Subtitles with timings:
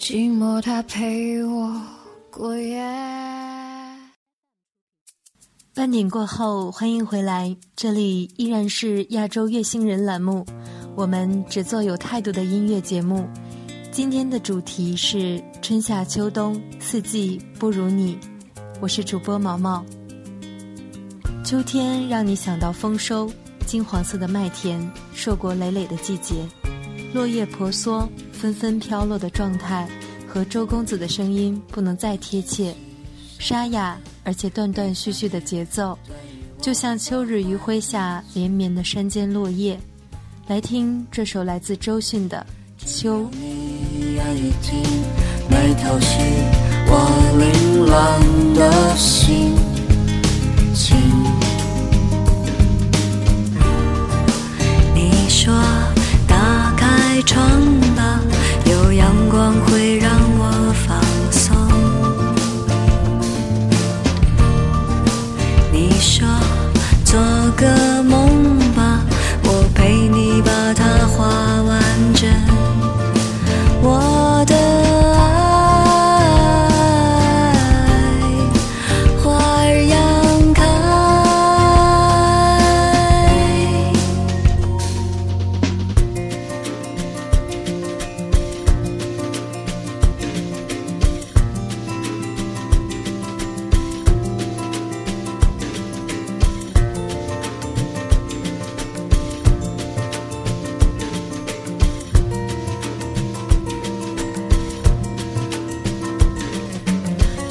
[0.00, 1.78] 寂寞它陪我
[2.30, 2.76] 过夜。
[5.74, 10.44] 半点过后，欢迎回来，这里依然是亚洲乐星人栏目，
[10.96, 13.28] 我们只做有态度的音乐节目。
[13.92, 18.18] 今天的主题是春夏秋冬四季不如你，
[18.80, 19.84] 我是主播毛毛。
[21.44, 23.30] 秋天让你想到丰收，
[23.66, 24.80] 金黄色的麦田，
[25.12, 26.36] 硕果累累的季节，
[27.12, 28.08] 落叶婆娑。
[28.40, 29.86] 纷纷飘落的状态，
[30.26, 32.74] 和周公子的声音不能再贴切，
[33.38, 35.96] 沙哑而且断断续续的节奏，
[36.58, 39.78] 就像秋日余晖下连绵的山间落叶。
[40.46, 42.44] 来听这首来自周迅的
[42.86, 43.28] 《秋》。
[59.72, 60.09] விழா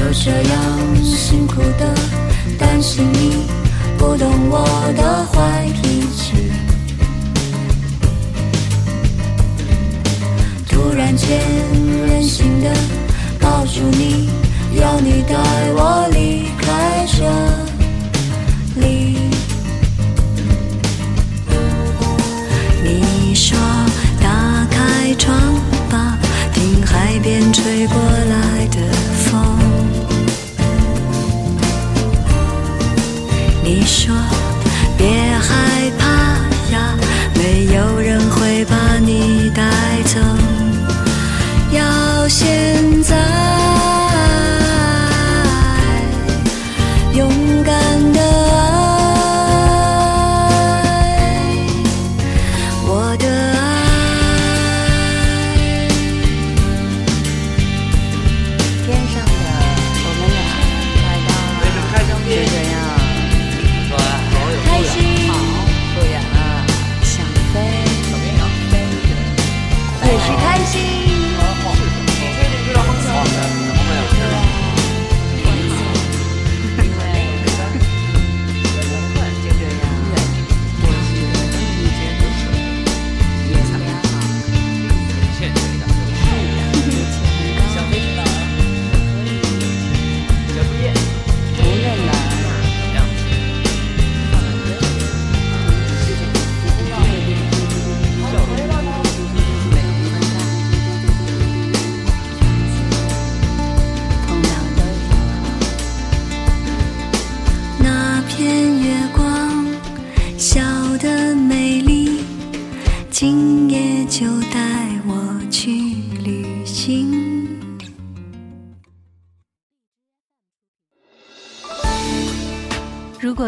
[0.00, 1.94] 就这样辛苦的
[2.58, 3.44] 担心你
[3.98, 4.66] 不懂我
[4.96, 6.50] 的坏脾气，
[10.66, 11.38] 突然间
[12.08, 12.72] 任性的
[13.38, 14.30] 抱住你，
[14.80, 15.34] 要你带
[15.74, 17.30] 我离开这
[18.80, 19.16] 里。
[22.82, 23.54] 你说
[24.22, 25.36] 打开窗
[25.90, 26.18] 吧，
[26.54, 28.99] 听海边吹过来的。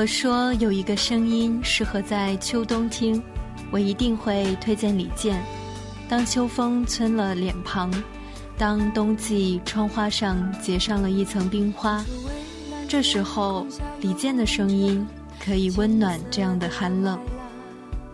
[0.02, 3.22] 我说有一个声音适合在秋冬听，
[3.70, 5.40] 我一定会推荐李健。
[6.08, 7.88] 当秋风皴了脸庞，
[8.58, 12.04] 当冬季窗花上结上了一层冰花，
[12.88, 13.64] 这时候
[14.00, 15.06] 李健的声音
[15.38, 17.16] 可以温暖这样的寒冷。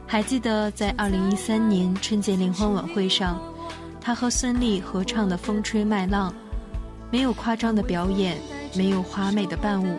[0.06, 3.40] 还记得在二零一三年春节联欢晚会上，
[3.98, 6.30] 他和孙俪合唱的《风吹麦浪》，
[7.10, 8.36] 没有夸张的表演，
[8.76, 9.98] 没有华美的伴舞。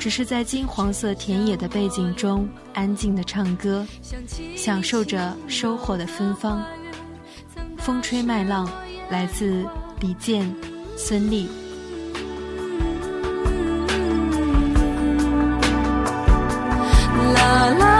[0.00, 3.86] 只是在金黄色田野的背景中安静的唱歌，
[4.56, 6.64] 享受着收获的芬芳。
[7.76, 8.66] 风吹麦浪，
[9.10, 9.62] 来自
[10.00, 10.50] 李健、
[10.96, 11.46] 孙俪。
[17.34, 17.99] 啦啦。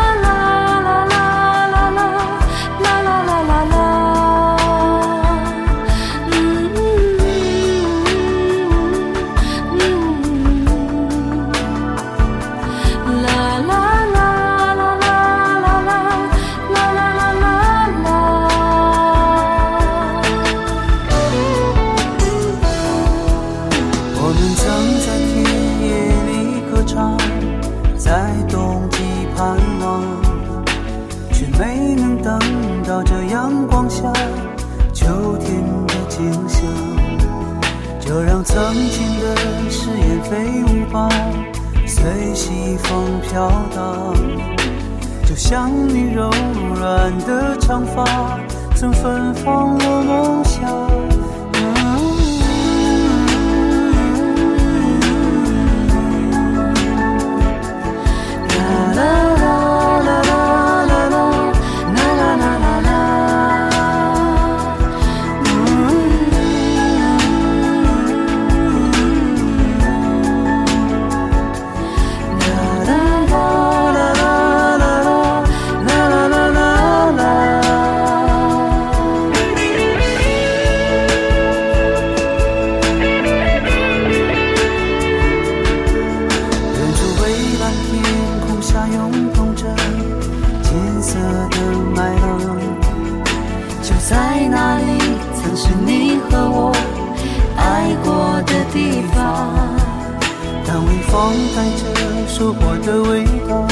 [101.22, 101.84] 风带着
[102.26, 103.66] 收获的味道，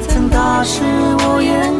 [0.09, 1.80] 曾打湿我眼。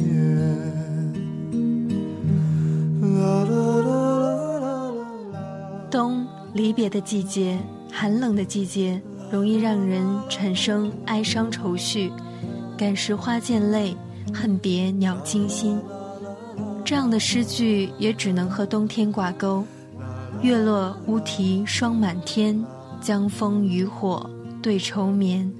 [6.71, 7.59] 离别的季节，
[7.91, 8.99] 寒冷的季节，
[9.29, 12.09] 容易让人产生哀伤愁绪。
[12.77, 13.93] 感时花溅泪，
[14.33, 15.77] 恨别鸟惊心。
[16.85, 19.65] 这样的诗句也只能和冬天挂钩。
[20.43, 22.57] 月落乌啼霜满天，
[23.01, 24.29] 江枫渔火
[24.61, 25.51] 对愁眠。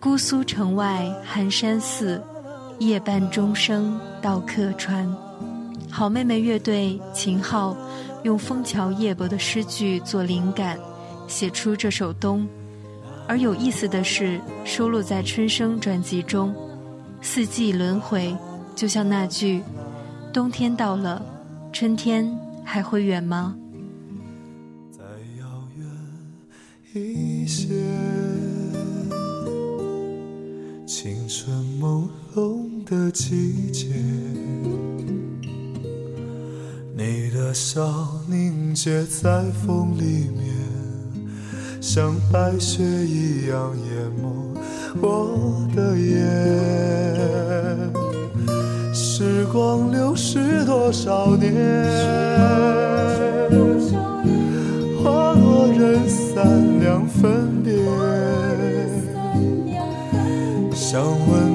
[0.00, 2.18] 姑苏城外寒山寺，
[2.78, 5.06] 夜半钟声到客船。
[5.90, 7.76] 好妹妹乐队，秦昊。
[8.22, 10.78] 用《枫桥夜泊》的诗句做灵感，
[11.28, 12.42] 写出这首《冬》，
[13.28, 16.54] 而有意思的是收录在《春生》专辑中。
[17.20, 18.36] 四季轮回，
[18.74, 19.62] 就像那句
[20.32, 21.22] ：“冬天到了，
[21.72, 22.26] 春天
[22.64, 23.54] 还会远吗？”
[24.92, 25.02] 再
[25.40, 25.46] 遥
[25.76, 25.84] 远
[27.04, 27.68] 一些，
[30.86, 33.94] 青春朦胧的季节。
[36.98, 37.86] 你的笑
[38.26, 40.46] 凝结在风里面，
[41.78, 46.14] 像白雪一样淹没我的眼。
[48.94, 51.84] 时光流逝多少年，
[55.04, 57.74] 花落人散两分别。
[60.74, 61.45] 想问。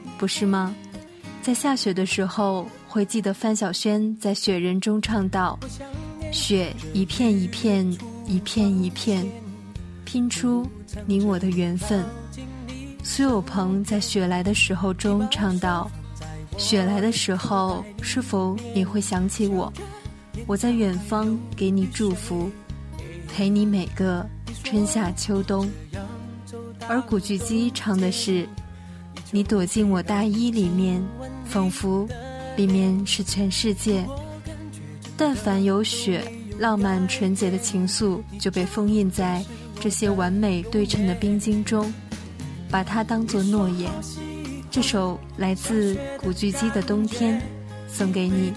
[0.21, 0.75] 不是吗？
[1.41, 5.57] 在下雪的时候，会记得范晓萱在《雪人》中唱道
[6.31, 7.91] ：“雪一片一片，
[8.27, 9.25] 一片一片，
[10.05, 10.63] 拼出
[11.07, 12.05] 你我的缘分。”
[13.03, 15.89] 苏有朋在《雪来的时候》中唱道
[16.55, 19.73] ：“雪来的时候，是否也会想起我？
[20.45, 22.47] 我在远方给你祝福，
[23.35, 24.23] 陪你每个
[24.63, 25.67] 春夏秋冬。”
[26.87, 28.47] 而古巨基唱的是。
[29.31, 31.01] 你躲进我大衣里面，
[31.45, 32.07] 仿佛
[32.57, 34.05] 里面是全世界。
[35.17, 36.23] 但凡有雪，
[36.59, 39.43] 浪漫纯洁的情愫就被封印在
[39.79, 41.91] 这些完美对称的冰晶中，
[42.69, 43.89] 把它当作诺言。
[44.69, 47.35] 这首来自古巨基的《冬天》
[47.93, 48.53] 送给你。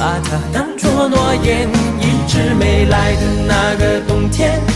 [0.00, 1.68] 把它当作诺言，
[2.00, 4.69] 一直没来的那个冬天。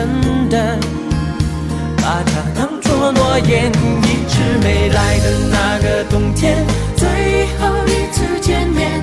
[0.00, 0.08] 真
[0.48, 0.76] 的，
[1.96, 6.64] 把它当作诺言，一直没来的那个冬天，
[6.96, 7.08] 最
[7.58, 9.02] 后一次见面，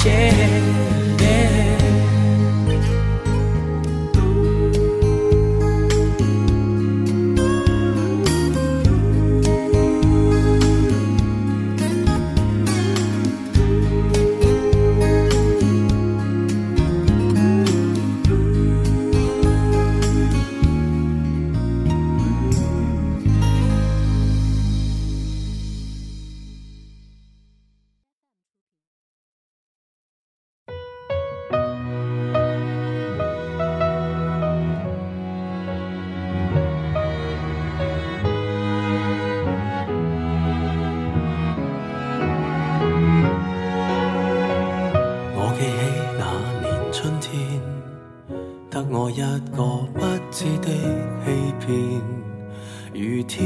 [0.08, 0.77] share.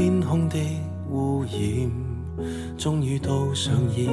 [0.04, 0.58] 天空的
[1.08, 4.08] 污染终于都上演。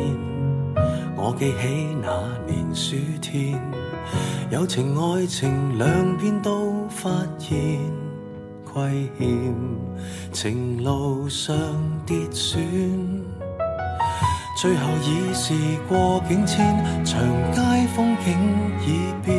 [1.18, 3.60] 我记起那年暑天，
[4.52, 7.80] 友情爱情两边都发现
[8.64, 9.76] 亏欠，
[10.32, 11.58] 情路上
[12.06, 12.62] 跌损，
[14.62, 15.56] 最后已是
[15.88, 17.18] 过境迁，长
[17.52, 17.60] 街
[17.96, 18.32] 风景
[18.86, 19.39] 已变。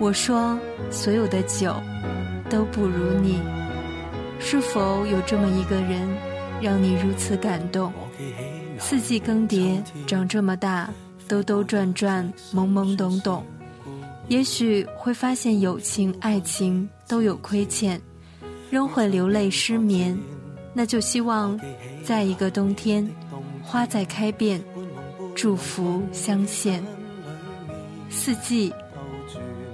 [0.00, 0.58] 我说，
[0.90, 1.74] 所有的酒
[2.48, 3.38] 都不如你。
[4.38, 6.08] 是否有这么一个人，
[6.58, 7.92] 让你如此感动？
[8.78, 10.88] 四季更迭，长这么大，
[11.28, 13.44] 兜兜转转，懵懵懂懂，
[14.28, 18.00] 也许会发现友情、爱情都有亏欠，
[18.70, 20.18] 仍会流泪、失眠。
[20.72, 21.60] 那就希望，
[22.02, 23.06] 在一个冬天，
[23.62, 24.62] 花再开遍，
[25.34, 26.82] 祝福相现，
[28.08, 28.72] 四季。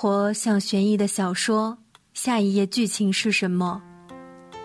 [0.00, 1.76] 活像悬疑的小说，
[2.14, 3.82] 下一页剧情是什么？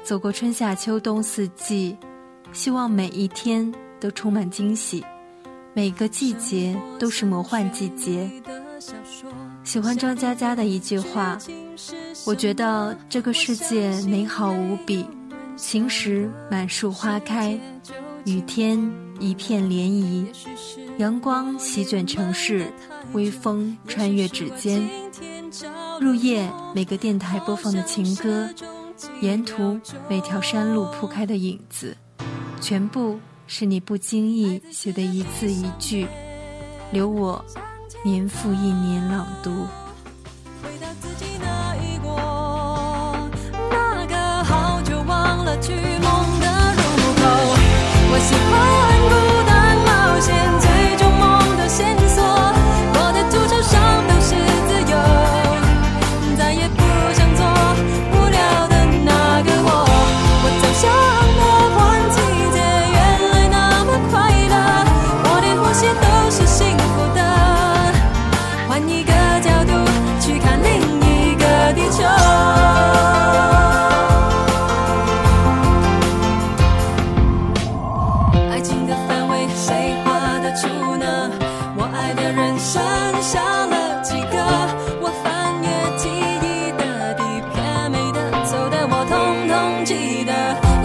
[0.04, 1.98] 走过春夏秋冬四季，
[2.52, 5.04] 希望每一天都充满惊喜，
[5.74, 8.30] 每个季节都是魔幻季节。
[9.64, 11.36] 喜欢张嘉佳的一句话，
[12.28, 15.04] 我觉得这个世界美好无比。
[15.58, 17.60] 晴时满树花开，
[18.28, 18.78] 雨天
[19.20, 22.72] 一片涟漪，阳光席卷城市，
[23.14, 25.03] 微风穿越指尖。
[26.00, 28.50] 入夜，每个电台播放的情歌，
[29.22, 29.80] 沿途
[30.10, 31.96] 每条山路铺开的影子，
[32.62, 36.06] 全部是你不经意写的一字一句，
[36.92, 37.44] 留我
[38.04, 39.68] 年复一年朗读。
[89.86, 90.32] 记得，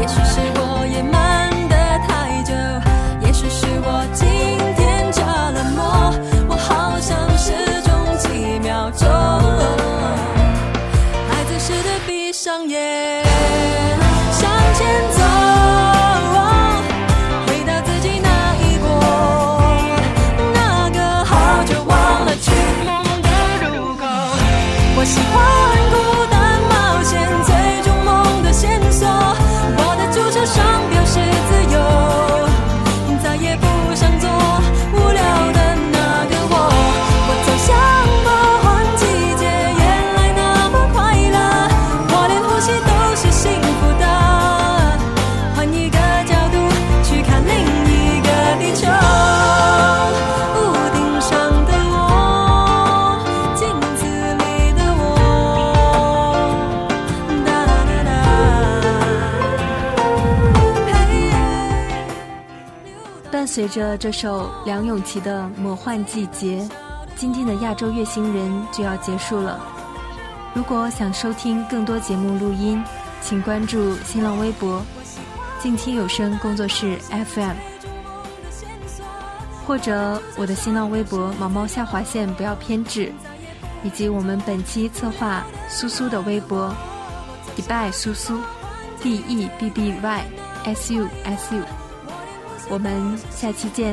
[0.00, 1.27] 也许是我也慢。
[63.58, 66.58] 随着这首梁咏琪的《魔幻季节》，
[67.16, 69.58] 今天的亚洲乐星人就要结束了。
[70.54, 72.80] 如果想收听更多节目录音，
[73.20, 74.80] 请关注新浪微博
[75.58, 77.56] “静听有声工作室 FM”，
[79.66, 83.10] 或者我的新浪微博“毛毛下划线不要偏执”，
[83.82, 86.72] 以及我们本期策划苏苏的微博
[87.58, 88.38] “迪拜苏苏
[89.02, 90.24] ”，D E B B Y
[90.64, 91.77] S U S U。
[92.68, 93.88] 我们下期见。